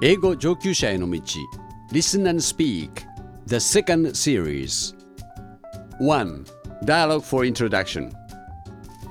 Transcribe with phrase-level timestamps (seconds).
[0.00, 1.20] 英語上級者への道
[1.92, 3.04] Listen and Speak
[3.46, 4.94] The second series
[5.98, 6.44] 1.
[6.84, 8.12] Dialogue for Introduction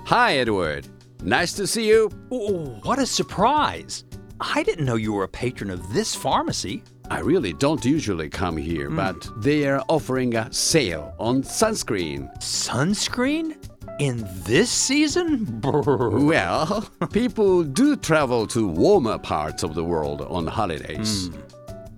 [0.06, 0.88] Hi Edward
[1.24, 4.04] Nice to see you Oh, what a surprise!
[4.42, 6.84] I didn't know you were a patron of this pharmacy.
[7.10, 13.56] I really don't usually come here but they are offering a sale on sunscreen Sunscreen?
[13.99, 15.61] In this season?
[15.63, 21.31] Well, people do travel to warmer parts of the world on holidays.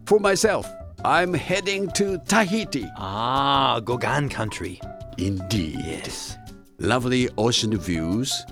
[0.07, 0.67] For myself,
[1.05, 2.87] I'm heading to Tahiti.
[2.97, 4.81] Ah, Gauguin country.
[5.19, 5.79] Indeed.
[5.85, 6.37] Yes.
[6.79, 8.45] Lovely ocean views,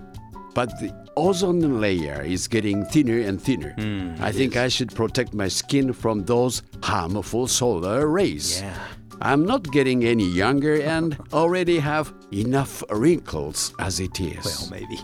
[0.55, 3.75] but the ozone layer is getting thinner and thinner.
[4.21, 8.61] I think I should protect my skin from those harmful solar rays.
[8.61, 8.79] Yeah.
[9.21, 14.45] I'm not getting any younger and already have enough wrinkles as it is.
[14.45, 15.01] Well, maybe.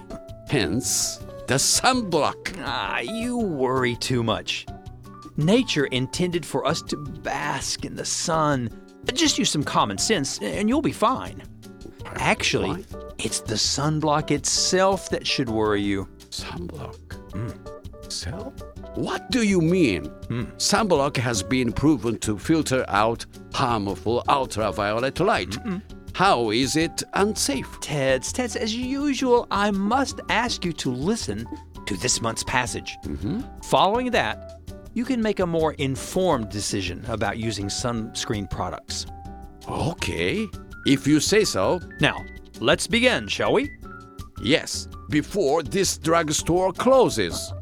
[0.49, 2.57] Hence, the sunblock.
[2.61, 4.67] Ah, you worry too much.
[5.37, 8.71] Nature intended for us to bask in the sun.
[9.13, 11.43] Just use some common sense and you'll be fine.
[12.17, 12.85] Actually,
[13.19, 16.09] it's the sunblock itself that should worry you.
[16.31, 16.99] Sunblock.
[18.13, 18.53] So?
[18.95, 20.05] What do you mean?
[20.29, 20.45] Hmm.
[20.57, 25.57] Sunblock has been proven to filter out harmful ultraviolet light.
[26.15, 27.81] How is it unsafe?
[27.81, 31.45] Tets, Tets, as usual, I must ask you to listen
[31.87, 32.97] to this month's passage.
[33.05, 33.41] Mm-hmm.
[33.65, 34.61] Following that,
[34.95, 39.07] you can make a more informed decision about using sunscreen products.
[39.69, 40.47] Okay,
[40.87, 41.81] if you say so.
[42.01, 42.25] Now,
[42.61, 43.73] let's begin, shall we?
[44.41, 47.53] Yes, before this drugstore closes.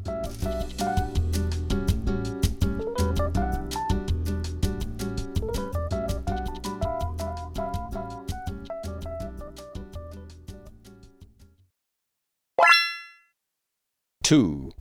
[14.23, 14.71] Two.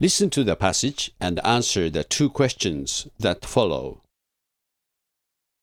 [0.00, 4.02] Listen to the passage and answer the two questions that follow.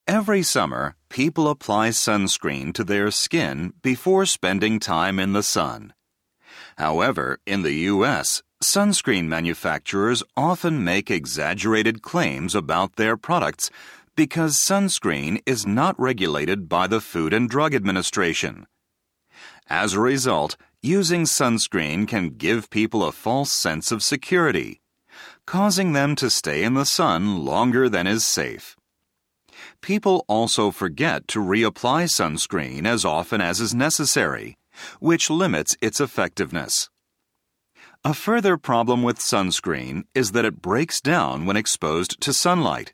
[0.08, 5.94] Every summer, people apply sunscreen to their skin before spending time in the sun.
[6.78, 13.70] However, in the U.S., sunscreen manufacturers often make exaggerated claims about their products
[14.16, 18.66] because sunscreen is not regulated by the Food and Drug Administration.
[19.68, 24.82] As a result, using sunscreen can give people a false sense of security,
[25.46, 28.76] causing them to stay in the sun longer than is safe.
[29.80, 34.58] People also forget to reapply sunscreen as often as is necessary,
[35.00, 36.90] which limits its effectiveness.
[38.04, 42.94] A further problem with sunscreen is that it breaks down when exposed to sunlight.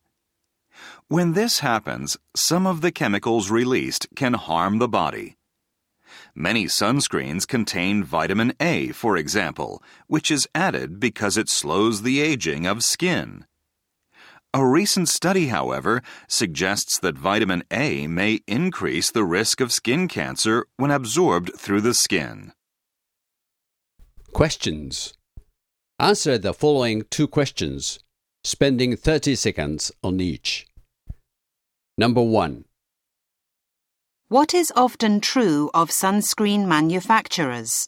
[1.07, 5.38] When this happens, some of the chemicals released can harm the body.
[6.35, 12.65] Many sunscreens contain vitamin A, for example, which is added because it slows the aging
[12.65, 13.45] of skin.
[14.53, 20.65] A recent study, however, suggests that vitamin A may increase the risk of skin cancer
[20.77, 22.53] when absorbed through the skin.
[24.33, 25.13] Questions.
[25.99, 27.99] Answer the following two questions,
[28.43, 30.65] spending 30 seconds on each.
[31.97, 32.65] Number one.
[34.31, 37.87] What is often true of sunscreen manufacturers?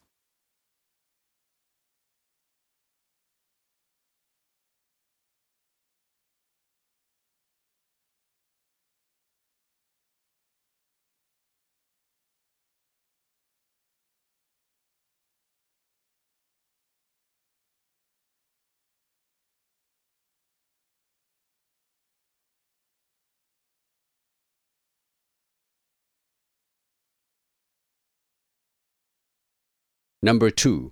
[30.24, 30.92] Number two.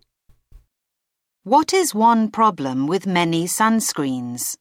[1.44, 4.58] What is one problem with many sunscreens?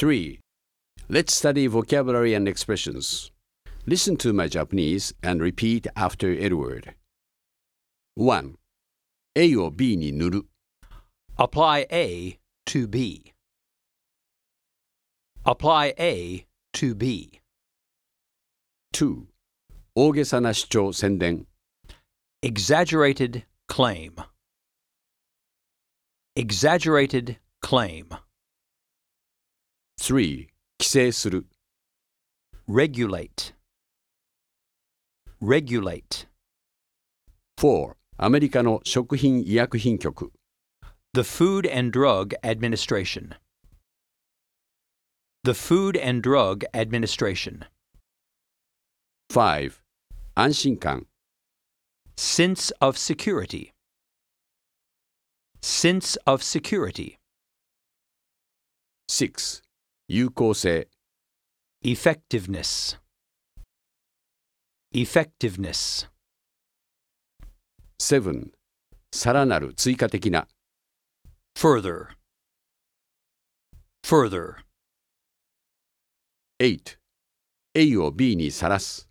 [0.00, 0.40] Three.
[1.08, 3.30] Let's study vocabulary and expressions.
[3.86, 6.94] Listen to my Japanese and repeat after Edward.
[8.16, 8.56] 1.
[9.36, 10.46] A を B に塗る
[11.38, 13.32] Apply A to B.
[15.44, 17.40] Apply A to B.
[18.92, 19.26] 2.
[19.94, 21.46] 大げさな主張宣伝
[22.42, 24.14] Exaggerated claim.
[26.34, 28.08] Exaggerated claim,
[29.98, 30.48] 3.
[30.78, 31.46] 規制する
[32.68, 33.54] regulate,
[35.40, 36.26] regulate.
[37.56, 37.96] 4.
[38.18, 40.32] アメリカの食品医薬品局
[41.14, 43.34] The Food and Drug Administration.
[45.44, 47.64] The Food and Drug Administration.
[49.30, 49.80] 5.
[50.34, 51.06] 安心感
[52.16, 53.72] Sense of security.
[55.62, 57.18] Sense of security.
[59.08, 59.62] 6.
[60.10, 60.88] 有効性
[61.82, 62.98] Effectiveness.
[64.92, 66.08] Effectiveness.
[67.98, 68.52] 7.
[69.12, 70.48] さらなる追加的な
[71.56, 72.08] Further.
[74.02, 74.56] Further.
[76.58, 76.98] 8.
[77.74, 79.08] A を B にさらす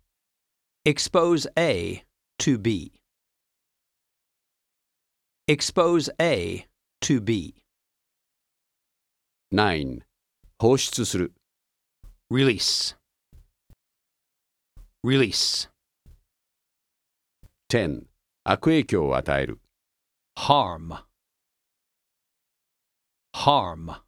[0.84, 2.04] Expose A
[2.38, 2.92] to B.
[5.48, 6.66] Expose A
[7.00, 7.54] to B.
[9.52, 10.02] 9.
[10.60, 11.32] 放出する
[12.30, 12.96] Release.
[15.04, 15.68] Release.
[17.68, 18.06] 10.
[18.44, 19.60] 悪影響を与える
[20.36, 21.04] Harm.
[23.34, 24.02] Harm.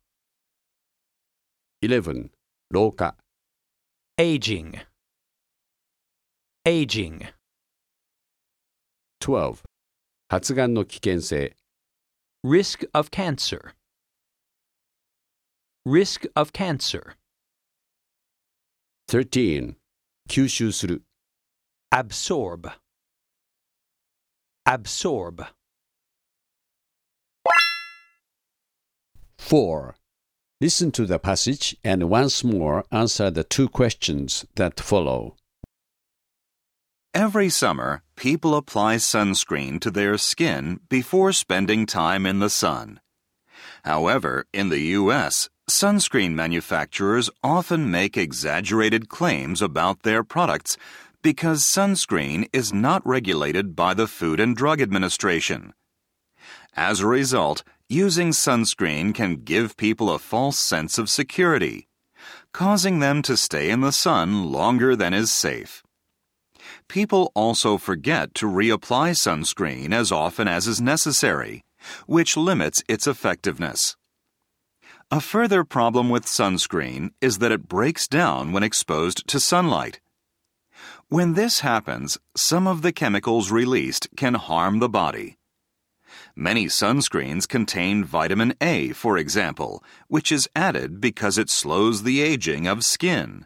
[1.82, 2.30] 11.
[2.70, 3.16] 老化
[4.18, 4.84] Aging.
[6.64, 7.32] Aging.
[9.20, 9.62] 12.
[10.28, 11.56] 発がんの危険性
[12.44, 13.74] Risk of cancer.
[15.84, 17.14] Risk of cancer.
[19.08, 19.76] 13.
[20.28, 21.02] 吸収する
[21.90, 22.70] Absorb.
[24.66, 25.46] Absorb.
[29.38, 29.94] 4.
[30.60, 35.36] Listen to the passage and once more answer the two questions that follow.
[37.14, 43.00] Every summer, people apply sunscreen to their skin before spending time in the sun.
[43.84, 50.77] However, in the U.S., sunscreen manufacturers often make exaggerated claims about their products
[51.21, 55.73] because sunscreen is not regulated by the Food and Drug Administration.
[56.75, 61.87] As a result, using sunscreen can give people a false sense of security,
[62.51, 65.81] causing them to stay in the sun longer than is safe.
[66.89, 71.61] People also forget to reapply sunscreen as often as is necessary,
[72.05, 73.95] which limits its effectiveness.
[75.13, 79.99] A further problem with sunscreen is that it breaks down when exposed to sunlight.
[81.07, 85.37] When this happens, some of the chemicals released can harm the body.
[86.35, 92.65] Many sunscreens contain vitamin A, for example, which is added because it slows the aging
[92.65, 93.45] of skin.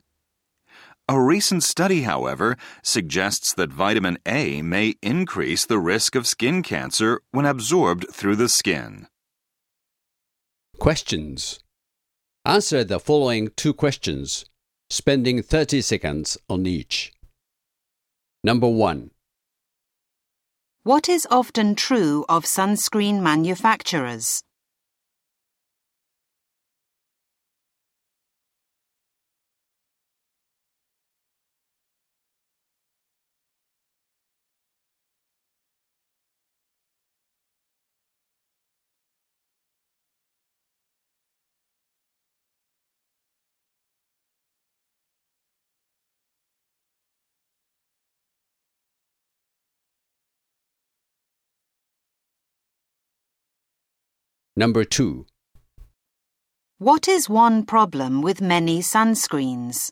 [1.10, 7.20] A recent study, however, suggests that vitamin A may increase the risk of skin cancer
[7.31, 9.08] when absorbed through the skin.
[10.79, 11.59] Questions.
[12.45, 14.45] Answer the following two questions,
[14.89, 17.13] spending 30 seconds on each.
[18.44, 19.09] Number 1.
[20.83, 24.44] What is often true of sunscreen manufacturers?
[54.60, 55.24] Number 2.
[56.80, 59.92] What is one problem with many sunscreens?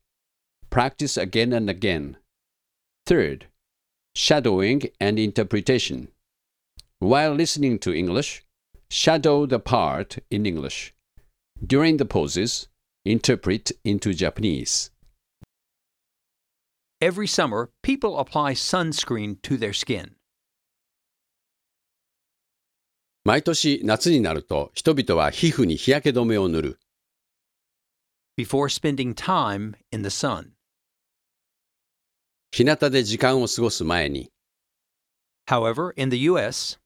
[0.70, 2.18] Practice again and again.
[3.06, 3.46] Third,
[4.14, 6.08] shadowing and interpretation.
[6.98, 8.44] While listening to English,
[8.90, 10.94] shadow the part in English.
[11.64, 12.68] During the pauses,
[13.04, 14.90] interpret into Japanese.
[17.00, 20.16] Every summer, people apply sunscreen to their skin.
[23.24, 26.78] 毎年夏になると人々は皮膚に日焼け止めを塗る。
[28.36, 30.52] before spending time in the sun.
[32.51, 34.29] 日向で時間を過ごす前に。
[35.47, 36.79] However, in the US,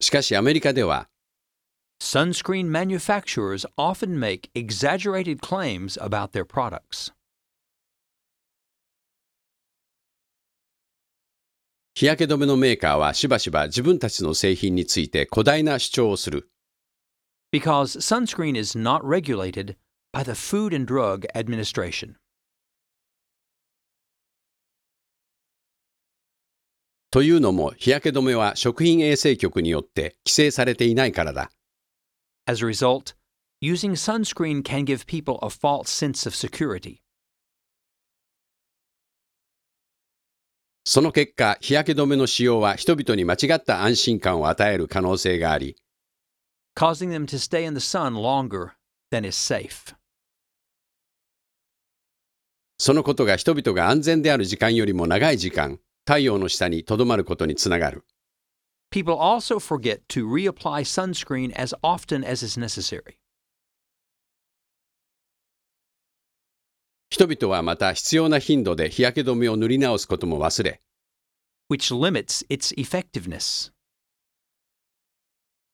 [0.00, 1.08] しかしアメリカでは
[2.00, 7.12] sunscreen manufacturers often make exaggerated claims about their products.
[11.94, 16.48] 日焼け止めのメーカーはしばしば自分たちの製品について誇大な主張をする。
[17.52, 19.76] because sunscreen is not regulated
[20.10, 22.16] by the Food and Drug Administration.
[27.12, 31.50] というのも日焼け止めは食品衛生局によって規制されていないからだ。
[32.46, 33.14] As a result,
[33.60, 37.02] using sunscreen can give people a false sense of security.
[40.86, 45.76] その結果、日焼け止めの使用は人々に間違った安心感を与える可能性があり、
[46.74, 48.70] causing them to stay in the sun longer
[49.10, 49.94] than is safe.
[52.78, 58.04] そのことが人々が安全である時間よりも長い時間、太陽の下にとどまることにつながる。
[58.90, 63.16] People also forget to reapply sunscreen as often as is necessary.
[67.10, 70.80] 人々はまた必要な頻度で日焼け止めを塗り直すことも忘れ、
[71.70, 73.72] which limits its effectiveness.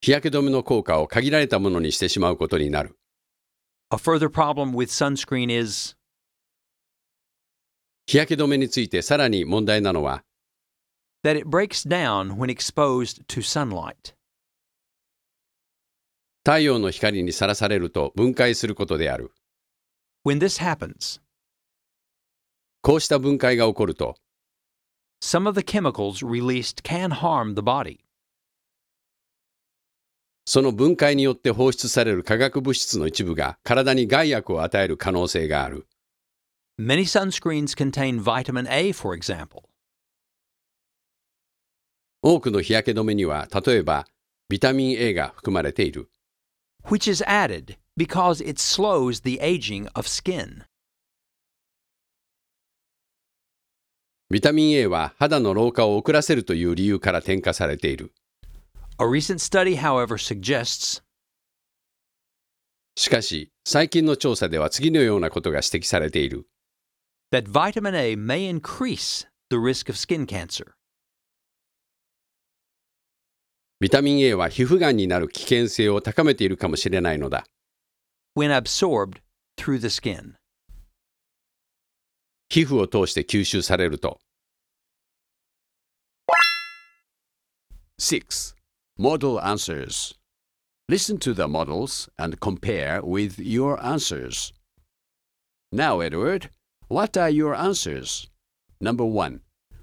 [0.00, 2.98] 日焼け止めの効果を限られたものにしてしまうことになる。
[3.90, 5.96] A further problem with sunscreen is
[8.08, 10.24] 日焼け止めについてさらに問題なのは、
[11.22, 14.14] that it breaks down when exposed to sunlight.
[16.42, 19.30] 太陽の光にさらされると分解することである。
[20.24, 21.20] When this happens,
[22.80, 24.16] こうした分解が起こると、
[25.22, 27.98] some of the chemicals released can harm the body.
[30.46, 35.86] その分解によって放出される化学物質の一部が体に害悪を与える可能性がある。
[36.80, 39.64] Many sunscreens contain vitamin A, for example.
[42.22, 44.06] 多くの日焼け止めには、例えば
[44.48, 46.08] ビタミン A が含まれている。
[46.84, 50.64] which is added because it slows the aging of skin.
[54.30, 58.12] ビタミン A は肌の老化を遅らせるという理由から添加されている。
[59.00, 61.02] A recent study, however, suggests
[62.94, 66.46] しかし、最近の調査では次のようなことが指摘されている。
[67.31, 70.73] that vitamin A may increase the risk of skin cancer.
[73.79, 77.45] ビタミン A は皮膚がんになる危険性を高めているかもしれないのだ。
[78.35, 79.21] when absorbed
[79.57, 80.35] through the skin.
[82.49, 84.19] 皮膚を通して吸収されると。
[87.99, 88.55] 6.
[88.97, 90.15] Model answers.
[90.89, 94.53] Listen to the models and compare with your answers.
[95.71, 96.49] Now, Edward,
[96.88, 98.28] what are your answers?
[98.80, 99.40] Number 1.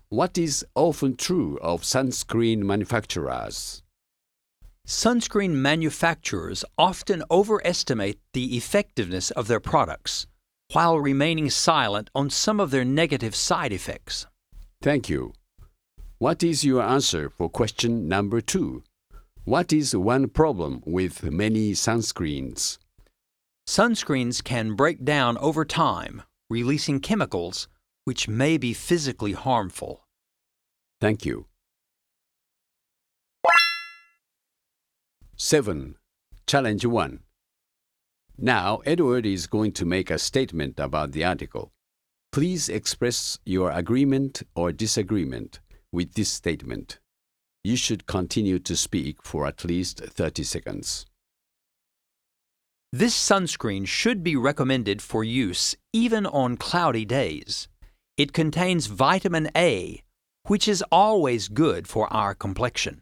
[0.09, 3.83] What is often true of sunscreen manufacturers?
[4.88, 10.27] Sunscreen manufacturers often overestimate the effectiveness of their products
[10.74, 14.25] while remaining silent on some of their negative side effects.
[14.81, 15.33] Thank you.
[16.17, 18.83] What is your answer for question number 2?
[19.43, 22.79] What is one problem with many sunscreens?
[23.67, 27.68] Sunscreens can break down over time, releasing chemicals
[28.04, 30.06] which may be physically harmful.
[31.02, 31.48] Thank you.
[35.38, 35.96] 7.
[36.48, 37.20] Challenge 1.
[38.38, 41.74] Now, Edward is going to make a statement about the article.
[42.32, 45.60] Please express your agreement or disagreement
[45.92, 47.00] with this statement.
[47.64, 51.06] You should continue to speak for at least 30 seconds.
[52.98, 57.68] This sunscreen should be recommended for use even on cloudy days.
[58.16, 60.02] It contains vitamin A,
[60.44, 63.02] which is always good for our complexion.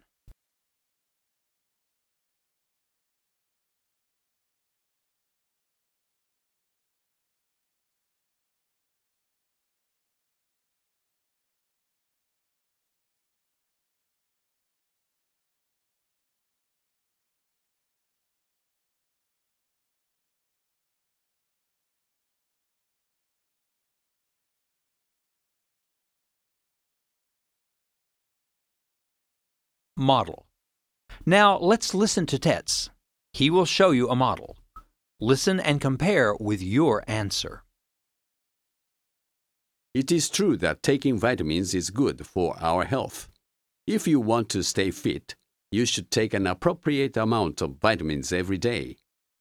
[30.03, 30.45] Model.
[31.25, 32.89] Now let's listen to Tets.
[33.31, 34.57] He will show you a model.
[35.22, 37.63] Listen and compare with your answer.
[39.93, 43.29] It is true that taking vitamins is good for our health.
[43.88, 45.36] If you want to stay fit,
[45.72, 48.98] you should take an appropriate amount of vitamins every day.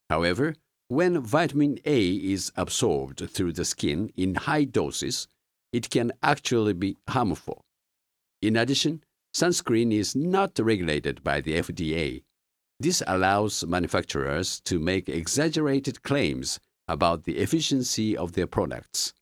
[0.09, 0.55] However,
[0.87, 5.27] when vitamin A is absorbed through the skin in high doses,
[5.73, 7.65] it can actually be harmful.
[8.41, 9.03] In addition,
[9.35, 12.23] sunscreen is not regulated by the FDA.
[12.79, 16.59] This allows manufacturers to make exaggerated claims
[16.89, 19.13] about the efficiency of their products.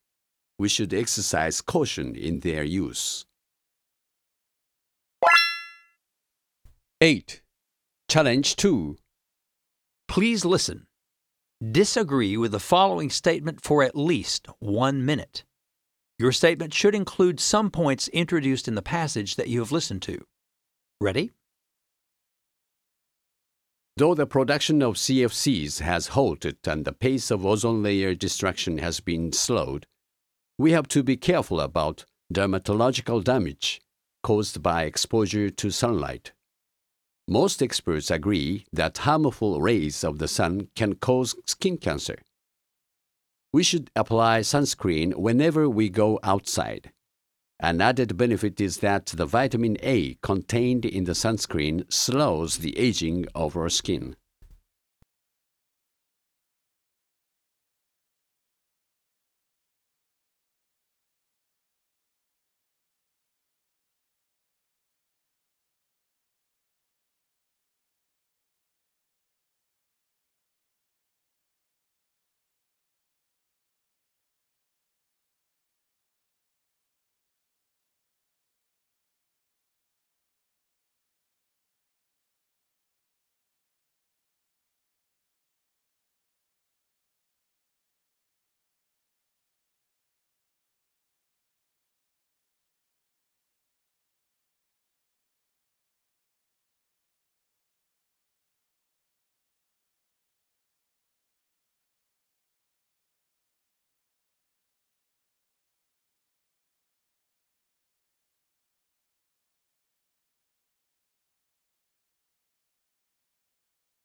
[0.58, 3.24] We should exercise caution in their use.
[7.00, 7.40] 8.
[8.08, 8.96] Challenge 2.
[10.08, 10.86] Please listen.
[11.62, 15.44] Disagree with the following statement for at least one minute.
[16.20, 20.22] Your statement should include some points introduced in the passage that you have listened to.
[21.00, 21.30] Ready?
[23.96, 29.00] Though the production of CFCs has halted and the pace of ozone layer destruction has
[29.00, 29.86] been slowed,
[30.58, 33.80] we have to be careful about dermatological damage
[34.22, 36.32] caused by exposure to sunlight.
[37.28, 42.18] Most experts agree that harmful rays of the sun can cause skin cancer.
[43.52, 46.92] We should apply sunscreen whenever we go outside.
[47.58, 53.26] An added benefit is that the vitamin A contained in the sunscreen slows the aging
[53.34, 54.16] of our skin.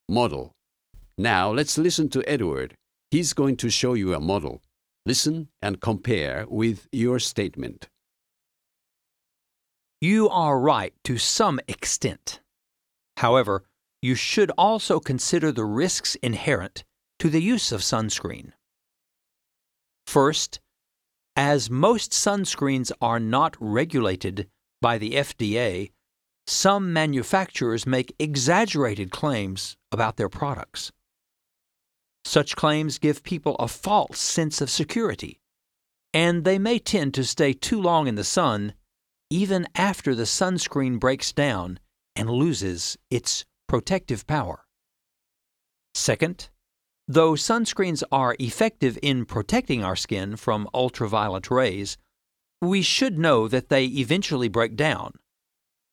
[0.07, 0.51] Model.
[1.17, 2.75] Now let's listen to Edward.
[3.11, 4.61] He's going to show you a model.
[5.05, 7.87] Listen and compare with your statement.
[10.01, 12.41] You are right to some extent.
[13.17, 13.63] However,
[14.01, 16.83] you should also consider the risks inherent
[17.19, 18.51] to the use of sunscreen.
[20.05, 20.59] First,
[21.35, 24.47] as most sunscreens are not regulated
[24.81, 25.91] by the FDA,
[26.47, 30.91] some manufacturers make exaggerated claims about their products.
[32.23, 35.39] Such claims give people a false sense of security,
[36.13, 38.73] and they may tend to stay too long in the sun
[39.29, 41.79] even after the sunscreen breaks down
[42.15, 44.65] and loses its protective power.
[45.93, 46.49] Second,
[47.07, 51.97] though sunscreens are effective in protecting our skin from ultraviolet rays,
[52.61, 55.13] we should know that they eventually break down,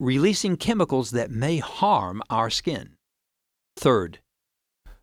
[0.02, 2.96] releasing chemicals that may harm our skin.
[3.76, 4.18] Third,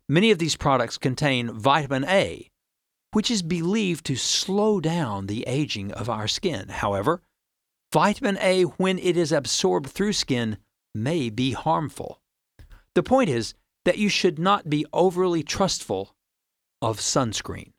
[0.08, 2.48] many of these products contain vitamin A,
[3.12, 6.68] which is believed to slow down the aging of our skin.
[6.68, 7.22] However,
[7.92, 10.58] vitamin A, when it is absorbed through skin,
[10.94, 12.20] may be harmful.
[12.94, 13.54] The point is
[13.86, 16.14] that you should not be overly trustful
[16.82, 17.72] of sunscreen.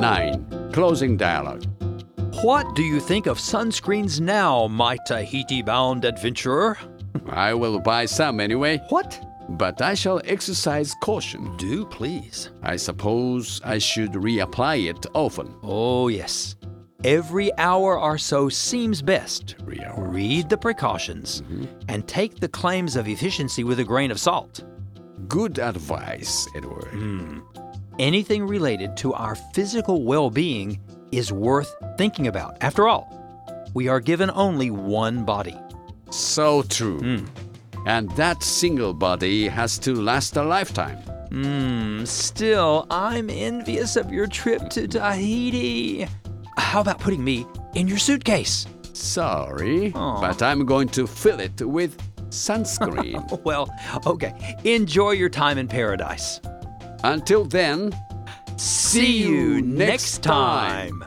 [0.00, 0.46] Nine.
[0.72, 1.64] Closing dialogue.
[2.42, 6.78] What do you think of sunscreens now, my Tahiti bound adventurer?
[7.28, 9.20] I will buy some anyway, What?
[9.50, 11.54] but I shall exercise caution.
[11.58, 12.50] Do please.
[12.62, 15.54] I suppose I should reapply it often.
[15.62, 16.56] Oh, yes.
[17.04, 19.56] Every hour or so seems best.
[19.66, 21.66] Read the precautions mm-hmm.
[21.88, 24.64] and take the claims of efficiency with a grain of salt.
[25.28, 26.88] Good advice, Edward.
[26.88, 27.40] Hmm.
[28.00, 30.80] Anything related to our physical well being
[31.12, 32.56] is worth thinking about.
[32.62, 33.12] After all,
[33.74, 35.54] we are given only one body.
[36.08, 37.26] So true.
[37.84, 40.96] And that single body has to last a lifetime.
[41.28, 46.08] Hmm, still, I'm envious of your trip to Tahiti.
[46.56, 48.66] How about putting me in your suitcase?
[48.94, 50.20] Sorry, Aw.
[50.22, 51.98] but I'm going to fill it with
[52.30, 53.44] sunscreen.
[53.44, 53.68] Well,
[54.06, 54.56] okay.
[54.64, 56.40] Enjoy your time in paradise.
[57.02, 57.92] Until then,
[58.60, 61.02] See you next time.